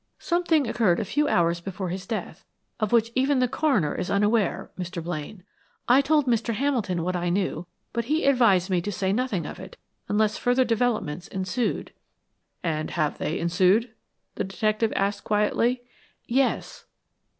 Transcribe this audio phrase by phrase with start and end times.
[0.17, 2.43] "Something occurred a few hours before his death,
[2.79, 5.03] of which even the coroner is unaware, Mr.
[5.03, 5.43] Blaine.
[5.87, 6.55] I told Mr.
[6.55, 9.77] Hamilton what I knew, but he advised me to say nothing of it,
[10.09, 11.93] unless further developments ensued."
[12.63, 13.93] "And they have ensued?"
[14.33, 15.83] the detective asked quietly.
[16.25, 16.85] "Yes."